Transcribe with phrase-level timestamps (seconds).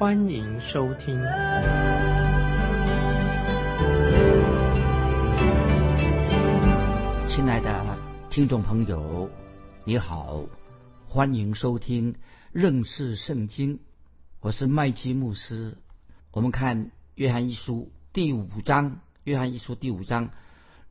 [0.00, 1.14] 欢迎收听。
[7.28, 7.98] 亲爱的
[8.30, 9.28] 听众朋友，
[9.84, 10.46] 你好，
[11.06, 12.14] 欢迎收听
[12.50, 13.78] 认识圣经。
[14.40, 15.76] 我是麦基牧师。
[16.30, 20.30] 我们看约翰一书第五章，约翰一书第五章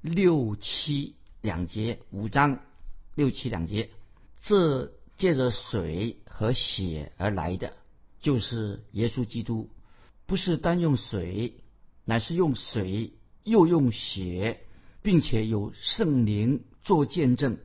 [0.01, 2.59] 六七两节，五章
[3.15, 3.89] 六七两节，
[4.39, 7.73] 这借着水和血而来的，
[8.21, 9.69] 就是耶稣基督，
[10.25, 11.63] 不是单用水，
[12.05, 14.61] 乃是用水又用血。
[15.01, 17.57] 并且有圣灵做见证，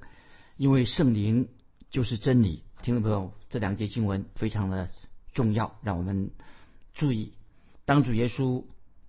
[0.56, 1.48] 因为圣灵
[1.90, 2.62] 就是真理。
[2.80, 4.88] 听众朋友，这两节经文非常的
[5.32, 6.30] 重要，让我们
[6.94, 7.32] 注意。
[7.86, 8.64] 当主耶稣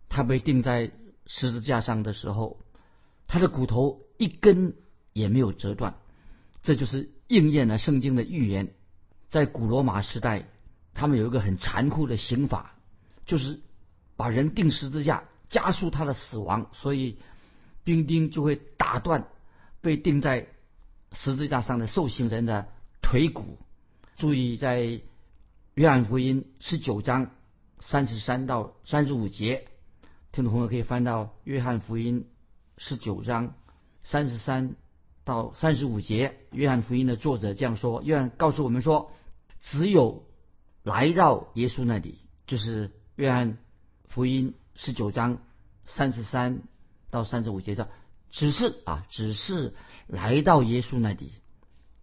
[0.09, 0.91] 他被钉在
[1.27, 2.59] 十字架上的时候，
[3.27, 4.73] 他的骨头一根
[5.13, 5.95] 也没有折断，
[6.63, 8.73] 这就是应验了圣经的预言。
[9.29, 10.49] 在古罗马时代，
[10.95, 12.73] 他们有一个很残酷的刑法，
[13.27, 13.61] 就是
[14.15, 17.19] 把人钉十字架，加速他的死亡，所以。
[17.87, 19.27] 兵丁就会打断
[19.79, 20.47] 被钉在
[21.11, 22.67] 十字架上的受刑人的
[23.03, 23.59] 腿骨。
[24.17, 25.01] 注意，在
[25.75, 27.29] 约翰福音十九章
[27.79, 29.67] 三十三到三十五节，
[30.31, 32.27] 听众朋友可以翻到约翰福音
[32.79, 33.53] 十九章
[34.03, 34.73] 三十三
[35.23, 36.39] 到三十五节。
[36.53, 39.11] 约翰福音的作者这样说：约翰告诉我们说，
[39.61, 40.25] 只有
[40.85, 43.57] 来到耶稣那里，就是约翰
[44.07, 45.39] 福音十九章
[45.83, 46.61] 三十三。
[47.11, 47.89] 到三十五节的，
[48.29, 49.73] 只是啊，只是
[50.05, 51.31] 来到耶稣那里，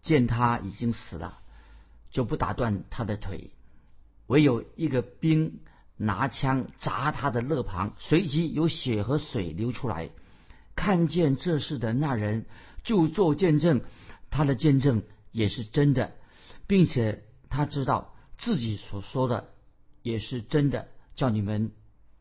[0.00, 1.41] 见他已经死了，
[2.10, 3.50] 就不打断他的腿，
[4.26, 5.60] 唯有一个兵
[5.98, 10.09] 拿枪砸他的肋旁，随即有血和水流出来。
[10.75, 12.47] 看见这事的那人
[12.82, 13.82] 就做见证，
[14.31, 16.15] 他的见证也是真的，
[16.66, 19.48] 并且他知道自己所说的
[20.03, 21.72] 也是真的，叫你们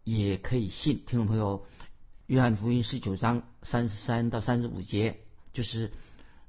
[0.03, 1.03] 也可以信。
[1.05, 1.65] 听众朋友。
[2.27, 5.19] 约翰福音十九章三十三到三十五节，
[5.51, 5.91] 就是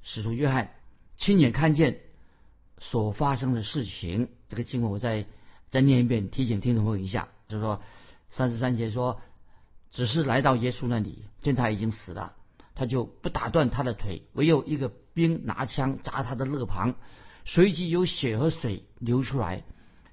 [0.01, 0.75] 使徒约翰
[1.17, 1.99] 亲眼看见
[2.79, 4.29] 所发生的事情。
[4.47, 5.25] 这个经文我再
[5.71, 7.81] 再念一遍，提醒听众朋友一下，就是说
[8.29, 9.19] 三十三节说，
[9.91, 12.37] 只是来到耶稣那里，见他已经死了，
[12.75, 16.95] 他就不打断他的腿，唯有一个兵拿枪砸他的肋旁，
[17.45, 19.63] 随即有血和水流出来。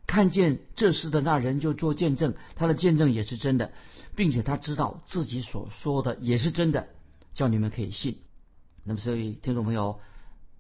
[0.07, 3.73] 看见这事的那人就做见证，他的见证也是真的。
[4.17, 6.89] 并且他知道自己所说的也是真的，
[7.33, 8.19] 叫你们可以信。
[8.83, 10.01] 那么，所以听众朋友，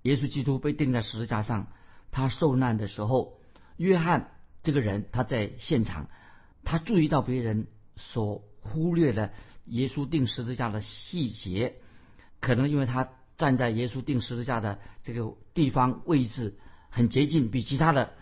[0.02, 1.66] 耶稣基督被钉在十字架上，
[2.12, 3.40] 他受难的时候，
[3.76, 4.30] 约翰
[4.62, 6.08] 这个人他在现场，
[6.64, 7.66] 他注意到别人
[7.96, 9.32] 所忽略的
[9.66, 11.74] 耶稣钉十字架的细节，
[12.40, 16.58] 可能因为他站在耶稣钉十字架的这个地方位置
[16.90, 18.12] 很接近，比其他的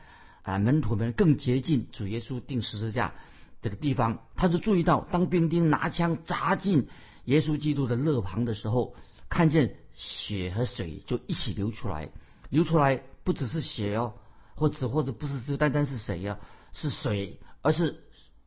[0.43, 3.15] 啊门徒们更接近主耶稣钉十字架。
[3.61, 6.87] 这个地方，他就注意到，当兵丁拿枪砸进
[7.25, 8.95] 耶稣基督的肋旁的时候，
[9.29, 12.11] 看见血和水就一起流出来，
[12.51, 14.15] 流出来不只是血哦，
[14.55, 16.39] 或者或者不是就单单是水呀，
[16.73, 17.99] 是水，而是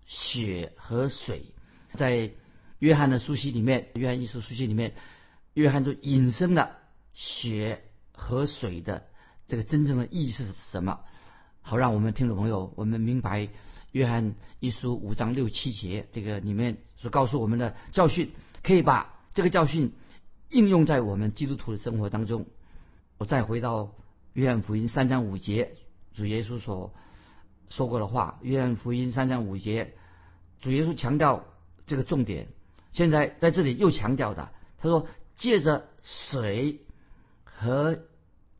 [0.05, 1.53] 血和水。
[1.95, 2.31] 在
[2.79, 4.93] 约翰的书信里面，约翰一书书信里面，
[5.53, 6.77] 约翰就引申了
[7.13, 9.07] 血和水的
[9.47, 11.01] 这个真正的意思是什么，
[11.61, 13.49] 好让我们听众朋友我们明白。
[13.91, 18.31] 约翰一书五章六七节，这个里面所告诉我们的教训，
[18.63, 19.91] 可以把这个教训
[20.49, 22.45] 应用在我们基督徒的生活当中。
[23.17, 23.93] 我再回到
[24.31, 25.75] 约翰福音三章五节，
[26.13, 26.93] 主耶稣所
[27.67, 28.39] 说过的话。
[28.41, 29.93] 约翰福音三章五节，
[30.61, 31.43] 主耶稣强调
[31.85, 32.47] 这个重点。
[32.93, 35.05] 现在在这里又强调的，他说
[35.41, 36.81] 借着水
[37.43, 37.97] 和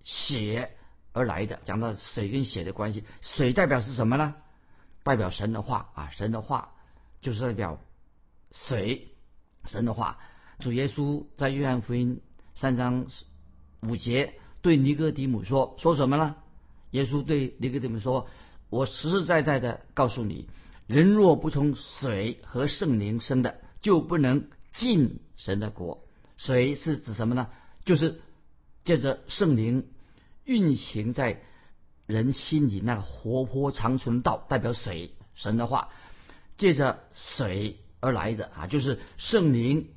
[0.02, 0.72] 血
[1.14, 3.04] 而来的，讲到水跟血的关系。
[3.22, 4.34] 水代表是什么呢？
[5.04, 6.74] 代表神的话啊，神的话
[7.22, 7.80] 就是代表
[8.52, 9.10] 水，
[9.66, 10.18] 神的话。
[10.58, 12.20] 主耶稣在约翰福音
[12.56, 13.06] 三章
[13.82, 16.36] 五节对尼哥底母说：“说什么呢？”
[16.90, 18.28] 耶稣对尼哥底母说
[18.72, 20.50] ：“我实实在在的告诉你，
[20.88, 26.04] 人若不从水和圣灵生的，就不能进神的国。
[26.44, 27.50] 水是指什么呢？
[27.86, 28.22] 就是
[28.84, 29.88] 借着圣灵
[30.46, 31.42] 运行在。”
[32.08, 35.92] 人心里那个活泼长存道，代表水神的话，
[36.58, 39.92] 借着水而来的啊，就是圣灵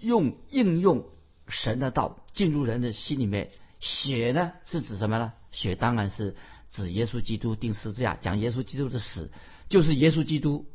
[0.00, 1.06] 用应用
[1.46, 3.52] 神的道进入人的心里面。
[3.78, 5.32] 血呢是指什么呢？
[5.52, 6.34] 血当然是
[6.72, 9.30] 指耶稣基督定十字架，讲耶稣基督的死，
[9.68, 10.66] 就是耶稣基督，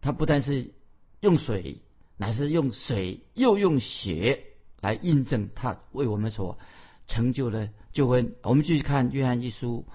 [0.00, 0.74] 他不但是
[1.18, 1.78] 用水，
[2.16, 4.44] 乃是用水又用血
[4.80, 6.58] 来印证他为我们所
[7.06, 8.34] 成就的救恩。
[8.42, 9.86] 我们继续看约翰一书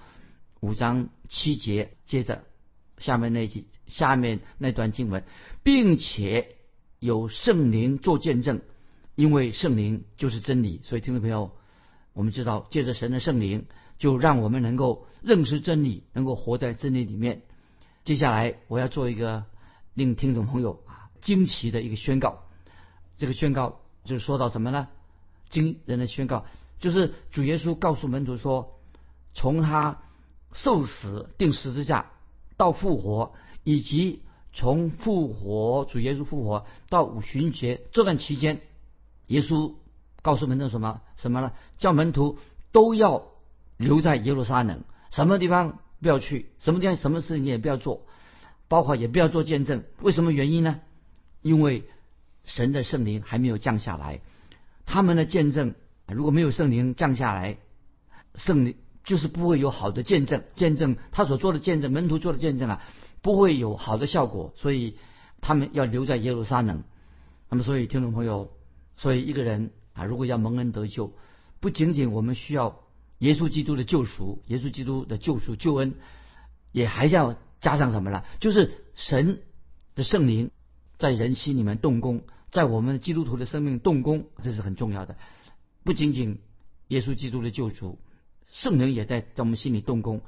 [0.60, 2.44] 五章七节，接着
[2.98, 5.24] 下面那句下面那段经文，
[5.62, 6.56] 并且
[6.98, 8.62] 有圣灵做见证，
[9.14, 10.80] 因为圣灵就是真理。
[10.84, 11.52] 所以听众朋友。
[12.12, 13.66] 我们知道，借着神的圣灵，
[13.98, 17.42] 就让我们能够认识真理，能够活在真理里面。
[18.04, 19.44] 接下来，我要做一个
[19.92, 20.82] 令听众朋友
[21.20, 22.44] 惊奇的一个宣告。
[23.18, 24.88] 这个宣告就是说到什么呢？
[25.50, 26.46] 惊人的宣告，
[26.80, 28.78] 就是主耶稣告诉门徒说，
[29.34, 29.98] 从他
[30.52, 32.12] 受死、定十字架
[32.56, 34.22] 到复活，以及
[34.54, 38.62] 从复活主耶稣复活到五旬节这段期间，
[39.26, 39.74] 耶稣。
[40.22, 41.52] 告诉门徒什么什么呢？
[41.78, 42.38] 叫门徒
[42.72, 43.28] 都要
[43.76, 44.82] 留在耶路撒冷，
[45.12, 48.02] 什么地方不要去，什么地方什么事情也不要做，
[48.66, 49.84] 包括也不要做见证。
[50.00, 50.80] 为什么原因呢？
[51.42, 51.84] 因为
[52.46, 54.22] 神的圣灵还没有降下来，
[54.86, 55.74] 他们的见证
[56.08, 57.58] 如果没有圣灵降下来，
[58.36, 60.42] 圣灵就是不会有好的见证。
[60.54, 62.82] 见证他所做的见证，门徒做的见证啊，
[63.20, 64.54] 不会有好的效果。
[64.56, 64.96] 所以
[65.42, 66.84] 他们要留在耶路撒冷。
[67.50, 68.50] 那么，所以听众朋友，
[68.96, 69.72] 所以一个人。
[69.96, 71.14] 啊，如果要蒙恩得救，
[71.58, 72.82] 不仅仅我们需要
[73.20, 75.94] 耶稣基督的救赎，耶稣基督的救赎救恩，
[76.70, 78.22] 也还要加上什么呢？
[78.38, 79.40] 就是神
[79.94, 80.50] 的圣灵
[80.98, 82.24] 在人心里面动工，
[82.56, 85.18] 在我们基督徒的生命动工，这是很重要的。
[85.84, 86.38] 不仅仅
[86.88, 87.98] 耶稣基督的救赎，
[88.50, 90.22] 圣灵也在在我们心里动工。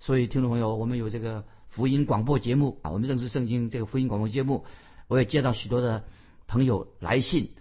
[0.00, 4.64] 所以，听众朋友，我们有这个福音广播节目啊，我们认识圣经这个福音广播节目，
[5.06, 6.02] 我也接到许多的
[6.48, 7.52] 朋友来信。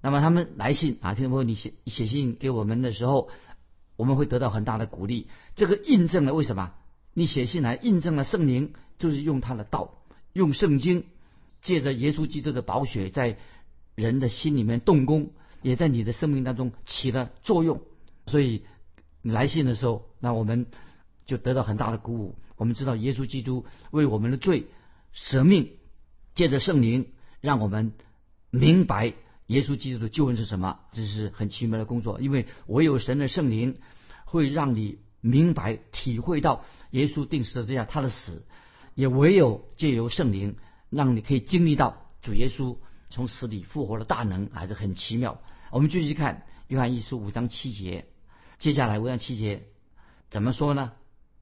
[0.00, 3.28] 那么他们来信啊，听众朋友，你写写信给我们的时候，
[3.96, 5.28] 我们会得到很大的鼓励。
[5.56, 6.72] 这个印证了为什么？
[7.12, 9.98] 你写信来印证了圣灵就是用他的道，
[10.32, 11.04] 用圣经，
[11.60, 13.36] 借着耶稣基督的宝血，在
[13.98, 17.82] 人的心里面动工，也在你的生命当中起了作用。
[18.26, 18.62] 所以
[19.22, 20.66] 来信的时候，那我们
[21.26, 22.36] 就得到很大的鼓舞。
[22.56, 24.68] 我们知道耶稣基督为我们的罪
[25.12, 25.72] 舍命，
[26.36, 27.08] 借着圣灵，
[27.40, 27.92] 让我们
[28.50, 29.14] 明白。
[29.48, 30.78] 耶稣基督的救恩是什么？
[30.92, 33.78] 这是很奇妙的工作，因为唯有神的圣灵
[34.26, 38.44] 会让你明白、体会到耶稣定十字架他的死，
[38.94, 40.56] 也唯有借由圣灵，
[40.88, 42.76] 让你可以经历到主耶稣
[43.10, 45.40] 从死里复活的大能，还是很奇妙。
[45.70, 48.06] 我们继续看约翰一书五章七节，
[48.58, 49.66] 接下来五章七节
[50.30, 50.92] 怎么说呢？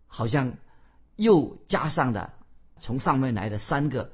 [0.06, 0.54] 好像
[1.16, 2.32] 又加上的
[2.78, 4.12] 从上面来的三个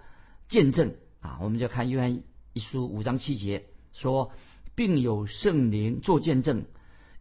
[0.48, 2.22] 见证啊，我们就看约翰
[2.52, 3.66] 一书五章七节。
[3.92, 4.32] 说，
[4.74, 6.64] 并有圣灵做见证，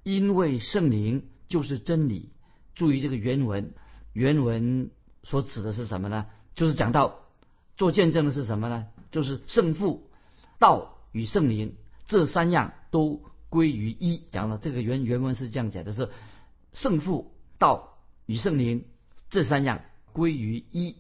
[0.04, 2.32] 因为圣灵就是真理。
[2.76, 3.74] 注意这个原文，
[4.14, 4.90] 原文
[5.24, 6.28] 所指的是什么呢？
[6.56, 7.20] 就是讲到
[7.76, 8.88] 做见证的是什么呢？
[9.12, 10.10] 就是圣父、
[10.62, 11.76] 道与圣灵
[12.06, 14.22] 这三样都归于一。
[14.32, 16.08] 讲的这个原原文是这样讲的：是
[16.72, 18.86] 圣父、道与圣灵
[19.30, 19.82] 这三样
[20.14, 20.96] 归于一。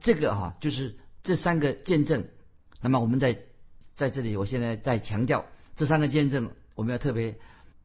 [0.00, 2.26] 这个哈就是这三个见证。
[2.82, 3.38] 那么我们在。
[3.96, 7.36] 在这里，我现在在强调这三个见证，我们要特别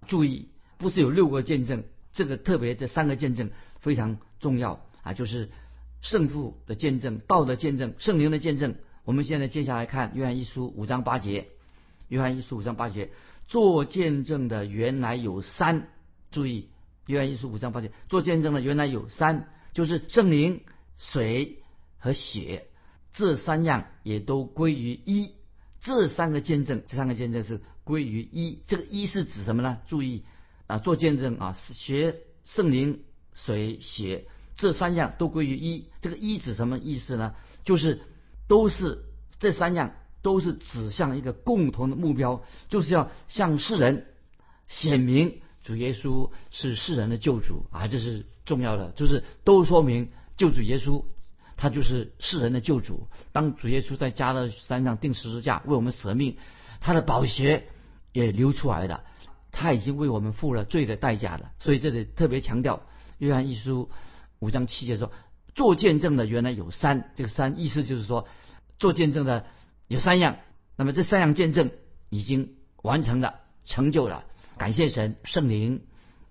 [0.07, 5.51] 注意，不是有六个见证，这个特别这三个见证非常重要啊，就是
[6.01, 8.73] 圣父的见证、道的见证、圣灵的见证。
[9.09, 11.47] 我们现在接下来看约翰一书五章八节，
[12.09, 13.09] 约翰一书五章八节，
[13.47, 15.87] 做见证的原来有三，
[16.29, 16.69] 注意
[17.07, 20.61] 约翰一书五章八节，做见证的原来有三，就是圣灵、
[20.99, 21.57] 水
[21.97, 22.67] 和血，
[23.11, 25.31] 这三样也都归于一。
[25.81, 28.59] 这三个见证，这三个见证是归于一。
[28.67, 29.79] 这个一是指什么呢？
[29.87, 30.23] 注意
[30.67, 33.01] 啊，做见证啊，是学圣灵、
[33.33, 35.87] 水、血这三样都归于一。
[35.99, 37.33] 这个一指什么意思呢？
[37.65, 38.01] 就是
[38.49, 39.05] 都是
[39.39, 44.07] 这三样都是指向一个共同的目标，就是要向世人
[44.67, 51.05] 显明主耶稣是世人的救主啊，这是重要的，就是都说明救主耶稣。
[51.61, 53.09] 他就是世人的救主。
[53.33, 56.37] 当主耶稣在加勒山上钉十字架为我们舍命，
[56.79, 57.67] 他的宝血
[58.13, 59.03] 也流出来了。
[59.51, 61.51] 他已经为我们付了罪的代价了。
[61.59, 62.83] 所以这里特别强调，
[63.17, 63.89] 约翰一书
[64.39, 65.11] 五章七节说
[65.55, 68.27] ：“做见证的原来有三，这个三意思就是说，
[68.77, 69.45] 做见证的
[69.87, 70.37] 有三样。
[70.75, 71.71] 那么这三样见证
[72.09, 74.25] 已经完成了，成就了。
[74.57, 75.81] 感谢神，圣灵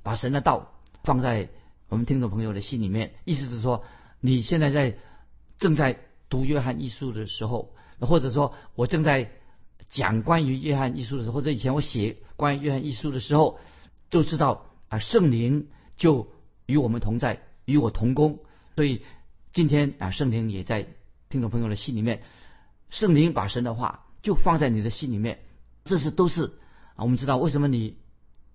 [0.02, 0.72] 把神的道
[1.02, 1.48] 放在
[1.88, 3.14] 我们听众朋友的心里面。
[3.24, 3.84] 意思是说，
[4.20, 4.98] 你现在在。
[5.58, 5.98] 正在
[6.28, 9.32] 读约翰一书的时候，或者说我正在
[9.90, 13.58] 讲关于约翰一书的时候，或者以前我写关于约翰一书的时候，
[14.08, 16.28] 就知道啊，圣灵就
[16.66, 18.38] 与我们同在，与我同工。
[18.78, 19.02] 所以
[19.52, 20.86] 今天啊，圣灵也在
[21.28, 22.22] 听众朋友的心里面，
[22.90, 25.40] 圣灵把神的话就放在你的心里面，
[25.84, 26.52] 这是都是
[26.94, 27.96] 啊，我们知道为什么你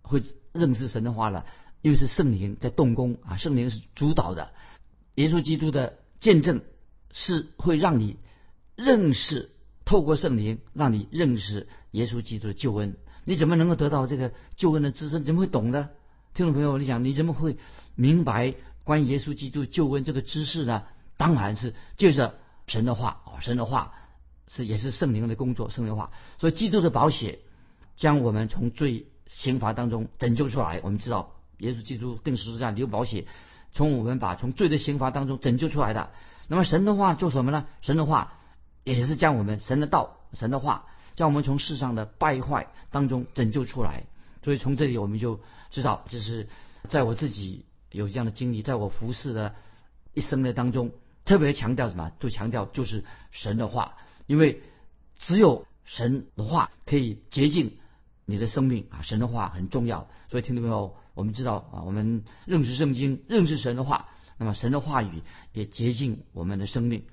[0.01, 1.45] 会认识神的话了，
[1.81, 4.53] 因为是圣灵在动工啊，圣灵是主导的，
[5.15, 6.61] 耶稣基督的见证
[7.11, 8.15] 是会让你
[8.77, 9.51] 认识，
[9.83, 12.95] 透过圣灵让你认识耶稣基督的救恩。
[13.25, 15.19] 你怎么能够得到这个救恩的知识？
[15.19, 15.89] 怎么会懂呢？
[16.33, 17.57] 听众朋友，你想你怎么会
[17.95, 20.83] 明白关于耶稣基督救恩这个知识呢？
[21.17, 22.35] 当然是借着
[22.67, 23.93] 神的话啊，神的话
[24.47, 26.11] 是也是圣灵的工作，圣灵话。
[26.39, 27.39] 所以基督的宝血
[27.95, 30.79] 将我们从罪刑罚当中拯救出来。
[30.83, 33.25] 我们知道耶稣基督定十字架流宝血，
[33.73, 36.11] 从我们把从罪的刑罚当中拯救出来的。
[36.47, 37.67] 那么神的话做什么呢？
[37.81, 38.33] 神的话
[38.83, 40.85] 也是将我们神的道、神的话。
[41.15, 44.05] 将我们从世上的败坏当中拯救出来，
[44.43, 46.49] 所以从这里我们就知道，就是
[46.89, 49.55] 在我自己有这样的经历，在我服侍的
[50.13, 50.91] 一生的当中，
[51.25, 52.12] 特别强调什么？
[52.19, 53.95] 就强调就是神的话，
[54.27, 54.62] 因为
[55.15, 57.77] 只有神的话可以洁净
[58.25, 59.01] 你的生命啊！
[59.01, 65.21] 神的话很重要，所以听众朋友，我们知道啊，我们认识圣经，认识神的话，那么神的话语
[65.51, 67.03] 也洁净我们的生命。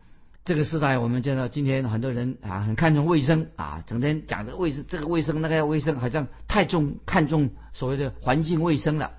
[0.45, 9.13] 这个时代，我们见到今天很多人啊，很看重卫生啊，整天讲这卫生，这个卫生，那个卫生，好像太重看重所谓的环境卫生了。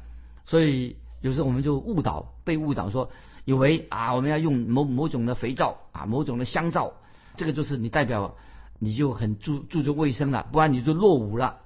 [0.46, 3.10] 所以有时候我们就误导，被误导说，
[3.46, 6.94] 以为啊，我们要用某某种的肥皂啊，某种的香皂，
[7.38, 8.36] 这个就是你代表
[8.80, 11.60] 你就很注注重卫生了，不然你就落伍了。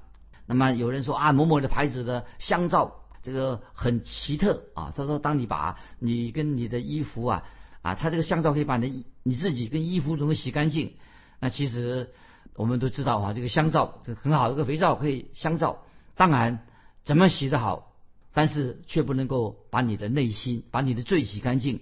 [0.46, 2.92] 那么有人说啊，某某的牌子的香皂，
[3.24, 4.94] 这个很奇特啊。
[4.96, 7.44] 他说，当你把你跟你的衣服啊。
[7.82, 10.94] 啊，它这个香皂可以把你的你自己跟衣服都能洗干净。
[11.40, 12.10] 那其实
[12.56, 15.84] 我们都知道啊，这个香皂这很好，这个肥皂可以香皂。
[16.16, 16.66] 当然，
[17.04, 17.92] 怎么洗得好，
[18.36, 21.80] 但是却不能够把你的内心、把你的罪洗干净。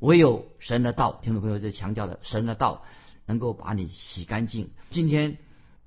[0.00, 2.84] 唯有神的道，听众朋友在强调的，神的道
[3.24, 4.68] 能够把你洗干净。
[4.90, 5.38] 今天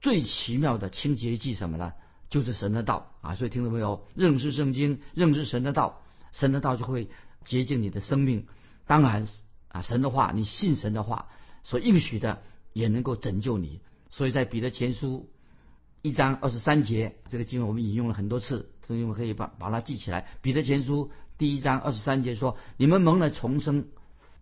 [0.02, 1.94] 最奇妙的清洁剂什么呢？
[2.32, 3.36] 就是神的道啊！
[3.36, 7.10] 所以听众朋友，认识圣经，认识神的道，神的道就会
[7.44, 8.48] 洁净你的生命。
[8.88, 9.28] 当然。
[9.68, 11.28] 啊，神的话，你信神的话
[11.66, 12.42] 所应许的，
[12.72, 13.82] 也能够拯救你。
[14.10, 15.30] 所以在彼得前书
[16.02, 20.28] 一章二十三节，这个经文我们引用了很多次，所以我们可以把把它记起来。
[20.42, 23.88] 彼得前书第一章二十三节说：“你们蒙了重生，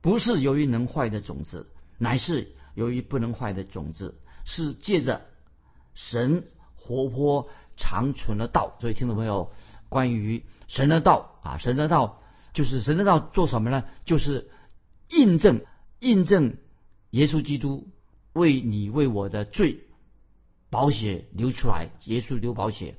[0.02, 5.26] 不是由于能坏的种子，乃是由于不能坏的种子，是借着
[5.94, 6.46] 神
[6.76, 9.52] 活泼长存的道。”所以听众朋友？
[9.90, 12.22] 关于神的道啊，神的道
[12.54, 13.84] 就是神的道做什么呢？
[14.06, 14.50] 就是。
[15.10, 15.62] 印证，
[16.00, 16.58] 印证，
[17.12, 17.90] 耶稣基督
[18.32, 19.82] 为你为我的罪，
[20.72, 22.96] 宝血流出来，耶稣流宝血，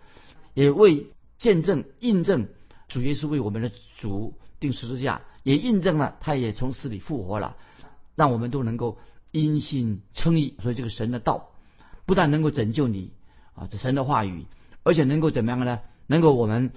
[0.53, 1.09] 也为
[1.45, 2.49] 见证印证
[2.89, 7.59] 主耶稣为我们的主定十字架，也印证了他也从死里复活了，
[8.15, 8.99] 让我们都能够
[9.31, 10.57] 因信称义。
[10.63, 11.51] 所以这个神的道
[12.07, 13.13] 不但能够拯救你
[13.55, 14.47] 啊，这神的话语，
[14.85, 15.81] 而且能够怎么样呢？
[16.07, 16.73] 能够我们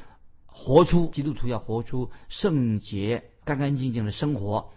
[0.47, 4.73] 活出基督徒要活出圣洁、干干净净的生活。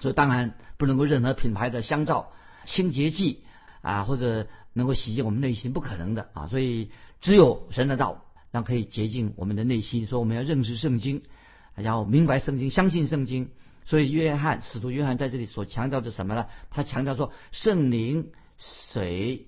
[0.00, 2.32] 所以当然不能够任何品牌的香皂、
[2.64, 3.44] 清洁剂
[3.82, 6.48] 啊，或者能够洗净我们内心，不可能的啊。
[6.48, 10.06] 所以只有神的道，让可以洁净我们的内心。
[10.06, 11.22] 说我们要认识圣经，
[11.74, 13.50] 然后明白圣经，相信圣经。
[13.84, 16.46] 所以约翰使徒约翰在这里所强调的什么呢？
[16.70, 19.46] 他强调说，圣灵、水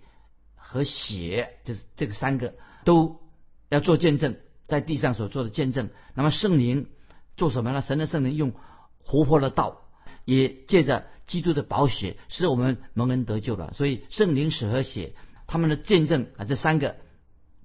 [0.54, 2.54] 和血，这这个三个
[2.84, 3.20] 都
[3.68, 5.90] 要做见证，在地上所做的见证。
[6.14, 6.88] 那么圣灵
[7.36, 7.82] 做什么呢？
[7.82, 8.52] 神的圣灵用
[8.98, 9.78] 活泼的道。
[10.24, 13.72] 也借着基督的宝血，使我们蒙恩得救了。
[13.74, 15.14] 所以圣灵、使和血，
[15.48, 16.94] 他们的见证啊，这三个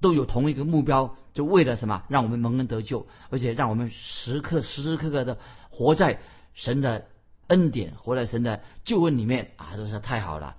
[0.02, 2.04] 都有同一个目标，就为了什么？
[2.10, 5.38] 让我们蒙恩得救，而且让我们时刻时时刻刻的
[5.70, 6.20] 活在
[6.54, 7.08] 神的
[7.48, 9.76] 恩典，活在神的救恩里面啊！
[9.76, 10.58] 真是太好了。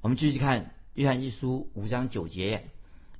[0.00, 2.68] 我们继续看约翰一书五章九节，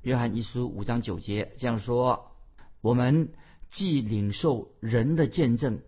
[0.03, 2.33] 约翰一书五章九节这样说：
[2.81, 3.29] 我们
[3.71, 5.81] 既领受人的见证，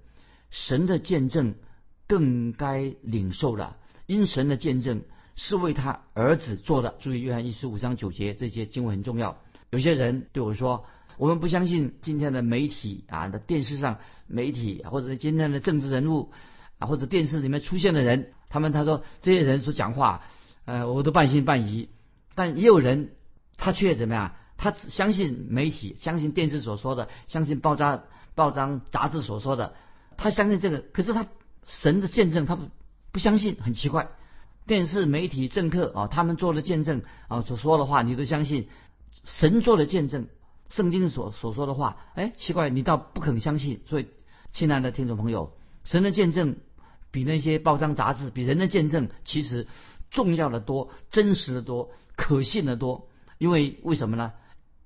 [0.51, 1.55] 神的见证。
[2.09, 5.03] 更该领受了，因神的见证
[5.35, 6.95] 是为他儿子做的。
[7.01, 9.39] 注意约翰一书五章九节，这些经文很重要。
[9.73, 10.85] 有些人对我说
[11.17, 16.31] ：“我们不相信今天的媒体啊，的电视上媒体，或者今天的政治人物
[16.79, 20.23] 啊，或者电视里面出现的人，他们他说这些人所讲话，
[20.67, 21.89] 呃，我都半信半疑。
[22.35, 23.13] 但也有人
[23.57, 24.35] 他却怎么样？
[24.59, 29.75] 他相信媒体，相信电视所说的，相信报章、报章杂志所说的，
[30.17, 30.79] 他相信这个。
[30.79, 31.27] 可是他。
[31.65, 32.69] 神的见证，他不
[33.13, 34.09] 不相信，很奇怪。
[34.67, 38.67] 电视媒体政客啊，他们做的见证啊，所说的话你都相信，
[39.25, 40.27] 神做的见证，
[40.69, 43.83] 圣经所所说的话，哎，奇怪，你倒不肯相信。
[43.87, 44.09] 所以，
[44.53, 45.53] 亲爱的听众朋友，
[45.85, 46.57] 神的见证
[47.11, 49.67] 比那些报章杂志，比人的见证其实
[50.11, 53.09] 重要的多，真实的多，可信的多。
[53.39, 54.33] 因为为什么呢？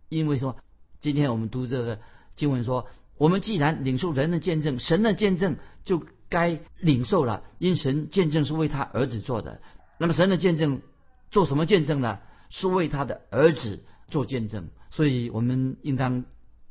[0.08, 0.56] 因为说，
[1.00, 1.98] 今天我们读这个
[2.34, 2.86] 经文说，
[3.18, 9.60] 我们既然领受人的见证，神的见证就该领受了，因神见证是为他儿子做的。
[9.98, 10.82] 那么神的见证
[11.30, 12.18] 做什么见证呢？
[12.48, 14.68] 是为他的儿子做见证。
[14.90, 16.24] 所以我们应当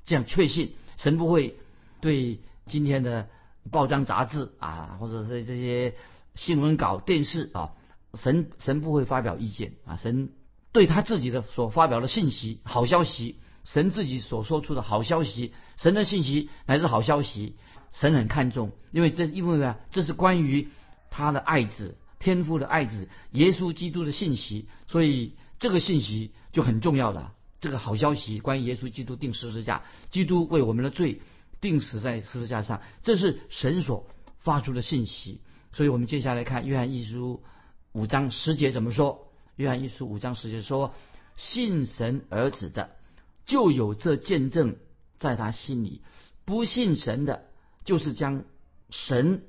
[0.06, 1.58] 这样确信，神不会
[2.01, 3.27] 对今天的
[3.72, 5.96] 报章杂志啊，或者是这些
[6.34, 7.74] 新闻稿、电视啊，
[8.13, 9.98] 神神不会发表意见啊。
[9.98, 10.30] 神
[10.72, 17.56] 对他自己的所发表的信息、好消息，神自己所说出的好消息，神的信息乃是好消息，
[17.92, 20.70] 神很看重，因为这因为啊，这是关于
[21.10, 21.98] 他的爱子。
[22.18, 27.34] 天父的爱子耶稣基督的信息，所以这个信息就很重要了。
[27.60, 29.81] 这个好消息，关于耶稣基督定十字架，
[30.12, 31.24] 基督为我们的罪
[31.60, 34.05] 定死在十字架上，这是神所
[34.38, 35.41] 发出的信息。
[35.72, 37.41] 所以我们接下来看约翰一书
[37.93, 39.27] 五章十节怎么说？
[39.55, 40.93] 约翰一书五章十节说
[41.36, 42.91] ：“信神儿子的，
[43.48, 44.75] 就有这见证
[45.17, 46.01] 在他心里；
[46.45, 47.45] 不信神的，
[47.86, 48.43] 就是将
[48.91, 49.41] 神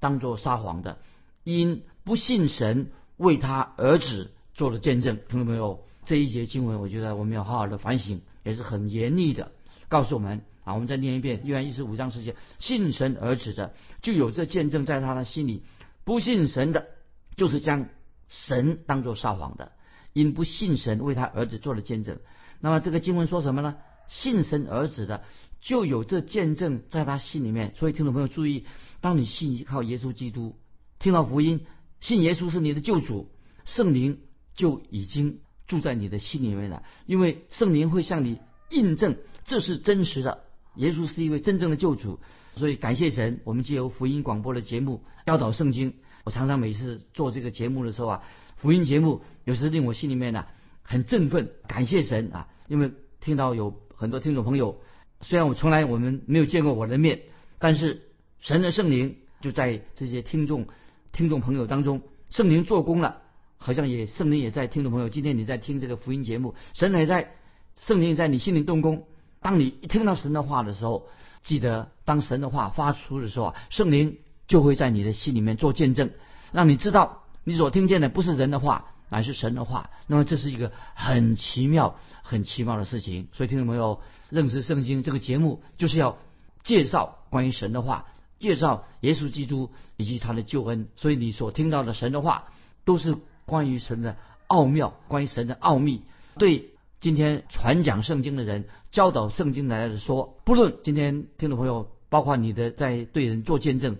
[0.00, 0.98] 当作撒谎的，
[1.44, 9.52] 因。”不信神为他儿子做了见证，听众朋友，这一节经文，我觉得我们要好好的反省，也是很严厉的
[9.88, 10.74] 告诉我们啊。
[10.74, 15.62] 我们再念一遍，约翰一书五章十节：信神儿子的，就有这见证在他的心里；
[16.04, 16.88] 不信神的，
[17.36, 17.88] 就是将
[18.28, 19.72] 神当作撒谎的，
[20.12, 22.18] 因不信神为他儿子做了见证。
[22.60, 23.76] 那么这个经文说什么呢？
[24.08, 25.24] 信神儿子的，
[25.60, 27.72] 就有这见证在他心里面。
[27.74, 28.66] 所以听众朋友注意，
[29.00, 30.58] 当你信靠耶稣基督，
[30.98, 31.64] 听到福音。
[32.00, 33.30] 信耶稣是你的救主，
[33.64, 34.18] 圣灵
[34.54, 36.82] 就已经住在你的心里面了。
[37.06, 38.38] 因为圣灵会向你
[38.70, 40.44] 印证这是真实的，
[40.76, 42.20] 耶稣是一位真正的救主。
[42.54, 45.94] 所以感谢神，我们借由福音广播的节目教导圣经。
[46.24, 48.22] 我常常每次做这个节目的时候啊，
[48.56, 50.46] 福音节目有时令我心里面呢
[50.82, 52.48] 很振奋，感谢神啊！
[52.68, 54.80] 因为听到有很多听众朋友，
[55.20, 57.22] 虽然我从来我们没有见过我的面，
[57.58, 58.02] 但是
[58.40, 60.66] 神的圣灵就在这些听众。
[61.10, 63.21] 听众朋友当中，圣灵做工了，
[63.62, 64.66] 好像也圣灵也在。
[64.66, 67.32] 听众朋友，今天你在听这个福音节目，神也在，
[67.76, 69.06] 圣灵在你心里动工。
[69.40, 71.06] 当你一听到神的话的时候，
[71.44, 76.10] 记得当神的话发出的时候啊，圣灵就会在你的心里面做见证，
[76.50, 79.90] 让你知道你所听见的不是人的话，乃是神的话。
[80.08, 83.28] 那么这是一个很奇妙、很奇妙的事情。
[83.32, 86.18] 所以听众朋友，认识圣经这个节目就是要
[86.64, 88.06] 介绍关于神的话。
[88.40, 92.46] 介绍耶稣基督以及他的救恩，所以你所听到的神的话，
[92.84, 96.02] 都是关于神的奥妙，关于神的奥秘。
[96.38, 103.96] 对今天传讲圣经的人、教导圣经的说，不论今天听众朋友，包括你的在对人做见证、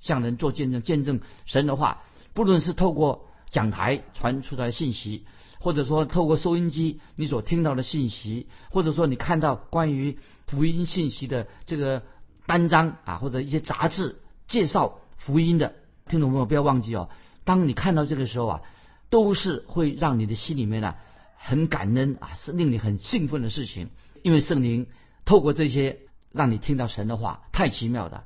[0.00, 2.02] 向人做见证、见证神的话，
[2.34, 5.26] 不论是透过讲台传出来的信息，
[5.60, 12.02] 或者说透过收音机你所听到的信息，或者说你看到关于福音信息的这个。
[12.44, 14.16] 单章啊，或者一些杂志
[14.48, 15.74] 介绍福音的
[16.08, 17.08] 听众朋友，不要忘记哦。
[17.44, 18.62] 当你看到这个时候啊，
[19.10, 20.94] 都是会让你的心里面呢
[21.36, 23.90] 很感恩啊，是令你很兴奋的事情。
[24.22, 24.86] 因为圣灵
[25.24, 25.98] 透过这些
[26.30, 28.24] 让你听到神的话，太奇妙的。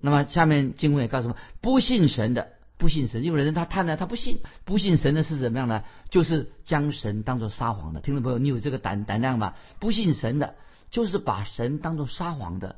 [0.00, 5.82] 那么下面经文也告诉我们，不信神的，不信神，因为人他贪呢，他不信，不信神的是怎么样呢？
[6.10, 8.00] 就是将神当做撒谎的。
[8.00, 9.54] 听众朋友，你有这个胆胆量吗？
[9.80, 10.54] 不信神的，
[10.90, 12.76] 就是把神当做撒谎的。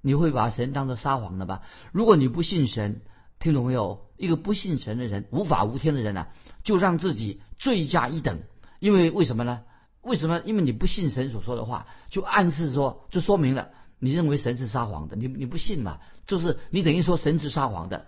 [0.00, 1.62] 你会把神当做撒谎的吧？
[1.90, 3.00] 如果你不信神，
[3.38, 4.03] 听懂没有？
[4.16, 6.26] 一个不信神的人，无法无天的人呢，
[6.62, 8.40] 就让自己罪加一等。
[8.78, 9.62] 因为为什么呢？
[10.02, 10.40] 为什么？
[10.44, 15.16] 因为你不信神所说的话，就暗示说，就说明了你认为神是撒谎的。
[15.16, 15.98] 你你不信嘛？
[16.26, 18.06] 就是你等于说神是撒谎的。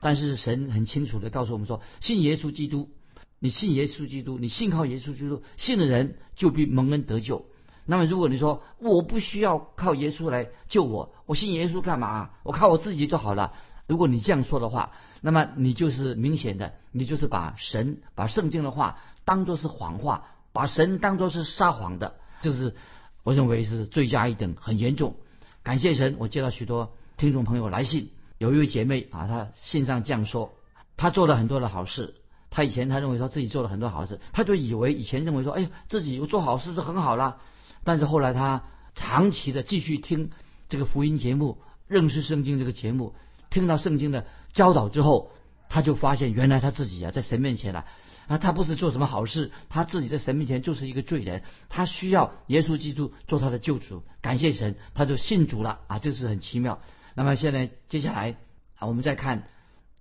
[0.00, 2.90] 但是神很清楚的告诉我们说，信耶稣基督，
[3.38, 7.46] 你信耶稣基督，你信靠耶稣基督，信的人就必蒙恩得救。
[7.86, 12.30] 那么，如果你说我不需要靠耶稣来救我，我信耶稣干嘛？
[12.44, 13.54] 我靠我自己就好了。
[13.86, 22.74] 如果你这样说的话，那么你就是明显的，你就是把神、把圣经的话当做是谎话，把神当做是撒谎的，就是
[23.22, 25.16] 我认为是罪加一等，很严重。
[25.62, 30.52] 感谢神，我接到许多听众朋友来信，有一位姐妹啊，她信上这样说：
[30.96, 32.14] 她做了很多的好事，
[32.50, 37.38] 她以前她认为说自己做了很多好事，她就以为以前认为说，哎呀，自己做好事是很好啦。
[37.84, 38.64] 但是后来她
[38.94, 40.30] 长期的继续听
[40.68, 43.14] 这个福音节目，认识圣经这个节目，
[43.52, 45.30] 听到圣经的教导之后，
[45.68, 47.84] 他就发现原来他自己啊在神面前啊
[48.26, 56.80] 啊他不是做什么好事，他自己在神面前就是一个罪人，他需要耶稣基督做他的救主，感谢神，他就信主了啊，这是很奇妙。
[57.14, 58.36] 那么现在接下来
[58.78, 59.48] 啊，我们再看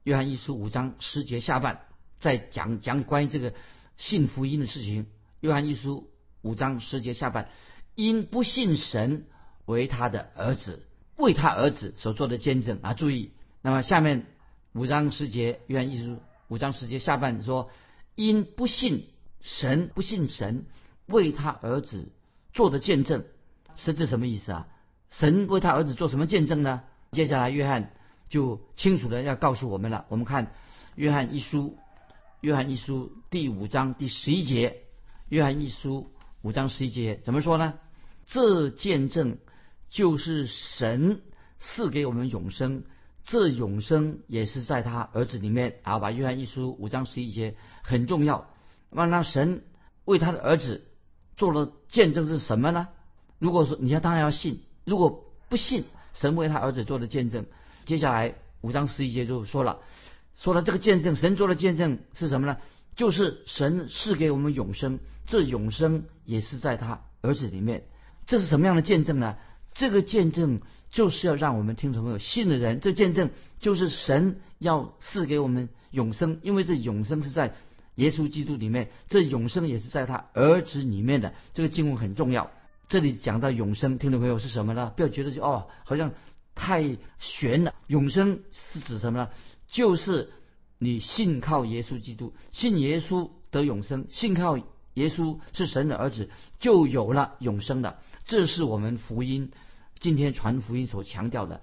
[0.03, 1.81] 约翰一书五章十节下半，
[2.19, 3.53] 再讲讲关于这个
[3.97, 5.07] 信福音的事情。
[5.41, 6.09] 约翰一书
[6.41, 7.49] 五章十节下半，
[7.95, 9.25] 因不信神
[9.65, 10.87] 为他的儿子，
[11.17, 13.31] 为他儿子所做的见证啊，注意。
[13.61, 14.25] 那么下面
[14.73, 17.69] 五章十节，约翰一书五章十节下半说，
[18.15, 19.07] 因不信
[19.39, 20.65] 神，不信神
[21.05, 22.11] 为他儿子
[22.53, 23.23] 做的见证，
[23.75, 24.67] 是这什么意思啊？
[25.11, 26.81] 神为他儿子做什么见证呢？
[27.11, 27.93] 接下来，约翰
[28.29, 30.05] 就清楚的要告诉我们了。
[30.09, 30.47] 我们看
[30.95, 31.59] 《约翰一书》，
[32.39, 34.69] 《约翰一书》第五章第十一节，
[35.29, 37.75] 《约翰一书》五章十一节怎么说呢？
[38.25, 39.37] 这见证
[39.89, 41.21] 就是神
[41.59, 42.85] 赐给我们永生，
[43.23, 45.75] 这永生也是在他儿子里面。
[45.83, 48.49] 啊，把《约翰一书》五章十一节很重要。
[48.89, 49.63] 那么，神
[50.05, 50.85] 为他的儿子
[51.37, 52.87] 做了见证是什么呢？
[53.39, 55.85] 如果说你要当然要信，如果不信。
[56.13, 57.45] 神为他儿子做的见证，
[57.85, 59.79] 接下来五章十一节就说了，
[60.35, 62.57] 说了这个见证，神做的见证是什么呢？
[62.97, 67.85] 就是神赐给我们永生，这永生也是在他儿子里面。
[68.25, 69.37] 这是什么样的见证呢？
[69.73, 73.29] 这个见证就是要让我们听众朋友信的人，这见证
[73.59, 77.55] 就是神要赐给我们永生，因为这永生是在
[77.95, 81.33] 耶稣基督里面，这永生也是在他儿子里面的。
[81.53, 82.51] 这个经文很重要。
[82.89, 84.91] 这里讲到永生，听众朋友是什么呢？
[84.95, 86.11] 不要觉得就哦，好像
[86.55, 87.73] 太玄了。
[87.87, 89.29] 永生是指什么呢？
[89.69, 90.29] 就是
[90.77, 94.57] 你信靠耶稣基督，信耶稣得永生，信靠
[94.93, 97.99] 耶稣是神的儿子，就有了永生的。
[98.25, 99.51] 这是我们福音
[99.99, 101.61] 今天传福音所强调的。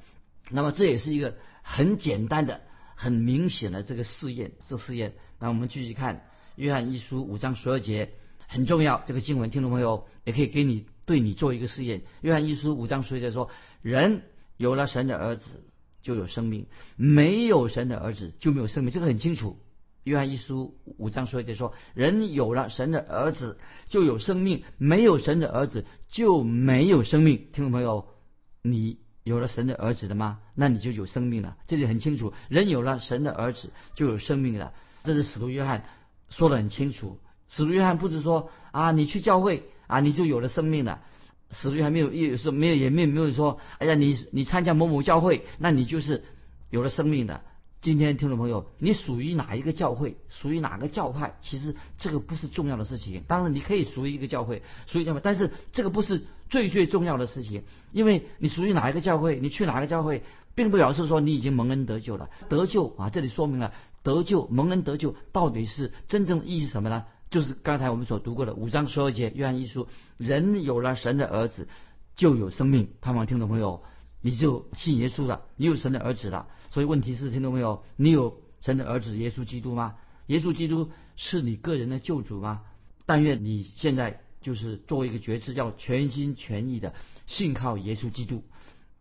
[0.50, 2.60] 那么这也是一个很简单的、
[2.94, 5.14] 很明显的这个试验，这试验。
[5.38, 6.24] 那我们继续看
[6.56, 8.12] 约翰一书五章十二节，
[8.46, 9.02] 很重要。
[9.06, 10.86] 这个经文，听众朋友也可以给你。
[11.08, 12.02] 对你做一个试验。
[12.20, 13.48] 约翰一书五章十二节说
[13.80, 14.24] ：“人
[14.58, 15.64] 有了神的儿子
[16.02, 19.58] 就有生命，没有神的儿子就没有生命。”这个很清楚。
[20.08, 28.06] 约翰一书五章十节说：“人有了神的儿子就有生命，没有神的儿子就没有生命。”听众朋友，
[28.62, 30.40] 你有了神的儿子的吗？
[30.54, 31.56] 那你就有生命了。
[31.66, 34.72] 这里很清楚，人有了神的儿子就有生命了。
[35.04, 35.84] 这是使徒约翰
[36.30, 37.18] 说的很清楚。
[37.48, 39.64] 使徒约翰不是说啊，你去教会。
[39.86, 41.00] 啊，你就有了生命了。
[41.50, 46.24] 使徒还没有，也说没有，也没有没有说，哎呀，你你参加某某教会，那你就是
[46.68, 47.40] 有了生命的。
[47.88, 53.22] 今天听众朋友，你属于哪一个教会，属于哪个教派，其实这个不是重要的事情。
[53.26, 57.62] 当然你可以属于一个教会，属于教会，但是这个不是最最重要的事情。
[57.92, 60.22] 因为你属于哪一个教会，你去哪个教会，
[60.54, 62.28] 并不表示说你已经蒙恩得救了。
[62.50, 63.72] 得救啊，这里说明了
[64.02, 67.06] 得救蒙恩得救到底是真正意义是什么呢？
[67.30, 71.68] 就是刚才我们所读过的五章十二节约翰一书，人有了神的儿子，
[72.16, 72.90] 就有生命。
[73.00, 73.82] 盼望听众朋友，
[74.20, 76.48] 你就信耶稣了，你有神的儿子了。
[76.70, 79.94] 所以问题是，听众朋友，你有神的儿子耶稣基督吗？
[80.26, 82.62] 耶稣基督是你个人的救主吗？
[83.06, 86.94] 但愿你现在就是作为一个决志，要全心全意的
[87.26, 88.44] 信靠耶稣基督。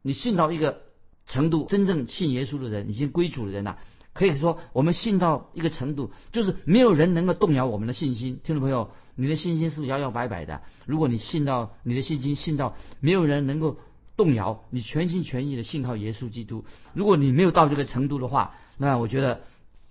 [0.02, 0.82] 你信到一个
[1.26, 3.78] 程度，真正信耶稣的人，已经归主的人了。
[4.14, 8.40] 可以说，我们信到一个程度，就是没有人能够动摇我们的信心。
[8.44, 10.64] 听众朋友，你的信心是摇摇摆摆的。
[10.86, 13.78] 如果你信到你的信心信到没有人能够
[14.18, 16.66] 动摇，你全心全意的信靠耶稣基督。
[16.94, 19.42] 如果你没有到这个程度的话，那我觉得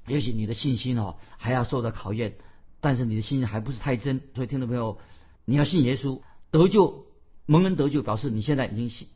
[0.06, 2.34] 也许你的信心哦还要受到考验。
[2.80, 4.98] 但是你的信心还不是太真，所以听众朋友，
[5.44, 7.06] 你要信耶稣得救
[7.46, 9.08] 蒙恩得救，表示你现在已经信。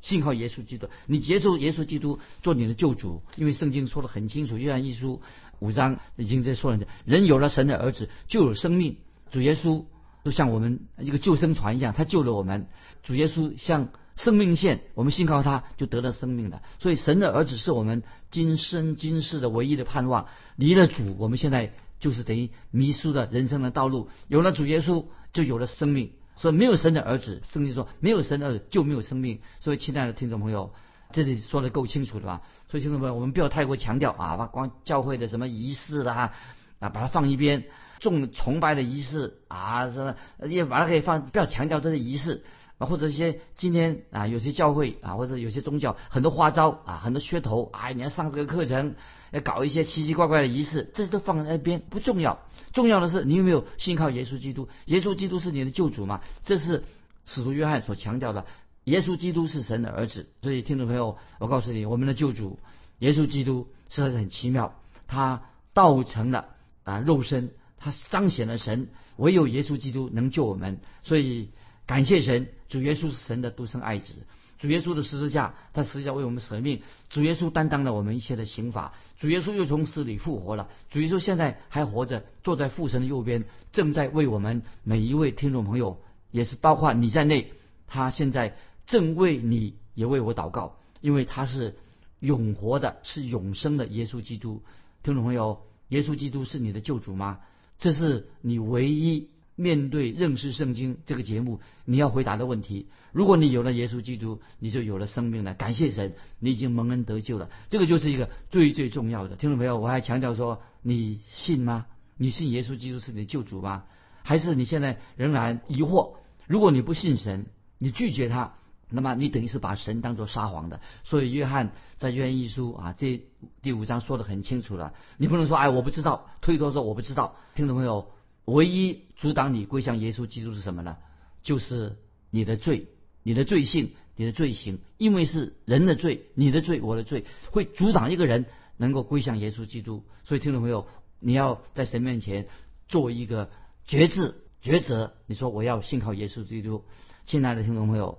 [0.00, 5.20] 信靠耶稣基督，你接受耶稣基督做你的救主，因为圣经说的很清楚，约翰一书
[5.58, 8.98] 五章已经在说了，人有了神的儿子就有生命。
[9.32, 9.84] 主耶稣
[10.24, 12.68] 就像我们一个救生船一样，他救了我们。
[13.02, 16.60] 主耶稣像生命线，我们信靠他就得了生命的。
[16.80, 18.02] 所以神的儿子是我们
[18.32, 20.26] 今生今世的唯一的盼望。
[20.56, 24.10] 离了主，我们现在就是等于迷失了人生的道路。
[24.26, 26.10] 有了主耶稣，就有了生命。
[26.34, 29.40] 所以没有神的儿子，圣经说没有神的儿子就没有生命。
[29.60, 30.72] 所以亲爱的听众朋友，
[31.12, 32.42] 这里说的够清楚的吧？
[32.68, 36.32] 所以听众朋友，我们不要太过强调啊，把光教会的什么仪式啦
[36.80, 37.66] 啊，把它放一边，
[38.00, 40.16] 重崇拜的仪式啊，什么
[40.48, 42.44] 也把它可以放，不要强调这些仪式。
[42.78, 48.94] 啊，或者一些今天啊，有些教会啊，或者有些宗教很多花招啊，很多噱头啊，你要上这个课程，
[49.32, 52.38] 要搞一些奇奇怪怪的仪式，这些都放在那边不重要，
[52.72, 54.68] 重要的是你有没有信靠耶稣基督？
[54.86, 56.20] 耶稣基督是你的救主嘛？
[56.44, 56.84] 这是
[57.26, 58.46] 使徒约翰所强调的，
[58.84, 60.28] 耶稣基督是神的儿子。
[60.42, 62.58] 所以听众朋友，我告诉你，我们的救主
[63.00, 64.74] 耶稣基督实在是很奇妙。
[65.08, 66.50] 他道成了
[66.84, 70.80] 啊肉身，他彰显了神，唯有耶稣基督能救我们。
[71.02, 71.50] 所以
[71.86, 74.14] 感谢神，主耶稣是神的独生爱子。
[74.58, 76.82] 主耶稣的十字架，他十字架为我们舍命。
[77.10, 78.92] 主耶稣担当了我们一切的刑罚。
[79.18, 80.68] 主耶稣又从死里复活了。
[80.90, 86.00] 主耶稣现在还活着，坐在父神的右边，正在为我们每一位听众朋友，
[86.32, 87.52] 也是包括你在内，
[87.86, 91.76] 他现在正为你也为我祷告，因为他是
[92.18, 94.62] 永活的，是永生的耶稣基督。
[95.04, 97.38] 听众朋友，耶稣基督是你的救主吗？
[97.78, 99.28] 这是你唯一。
[99.58, 105.52] 面对认识圣经这个节目，你要回答的问题：如果你有了耶稣基督，你就有了生命了。
[105.52, 107.50] 感谢神，你已经蒙恩得救了。
[107.68, 109.34] 这个就是一个最最重要的。
[109.34, 111.86] 听众朋友，我还强调说，你信吗？
[112.16, 113.82] 你信耶稣基督是你的救主吗？
[114.22, 116.14] 还是你现在仍然疑惑？
[116.46, 117.46] 如果你不信神，
[117.78, 118.54] 你拒绝他，
[118.88, 120.80] 那么你等于是把神当作撒谎的。
[121.02, 123.24] 所以约翰在约翰一书啊，这
[123.60, 124.94] 第五章说的很清楚了。
[125.16, 127.34] 你不能说哎，我不知道，推脱说我不知道。
[127.56, 128.12] 听众朋友。
[128.48, 130.96] 唯一阻挡你归向耶稣基督是什么呢？
[131.42, 131.96] 就是
[132.30, 132.86] 你的罪、
[133.22, 138.46] 你的罪性、你的罪行，因为是人的罪、你的罪、我的罪，会阻挡一个人
[138.78, 140.02] 能够归向耶稣基督。
[140.24, 140.88] 所以，听众朋友，
[141.20, 142.48] 你要在神面前
[142.88, 143.50] 做一个
[143.86, 145.12] 决志、抉择。
[145.26, 146.84] 你说我要信靠耶稣基督。
[147.26, 148.18] 亲爱的听众朋友，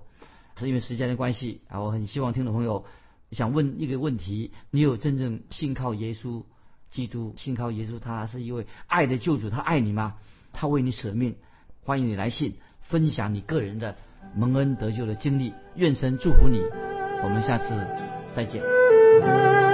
[0.56, 2.84] 是因为时间的关系啊，我很希望听众朋友
[3.32, 6.44] 想问一个问题：你有真正信靠耶稣？
[6.90, 10.14] 基督信靠耶稣，他是一位爱的救主，他爱你吗？
[10.52, 11.36] 他为你舍命，
[11.84, 13.96] 欢迎你来信分享你个人的
[14.34, 16.60] 蒙恩得救的经历，愿神祝福你，
[17.22, 17.86] 我们下次
[18.34, 19.69] 再见。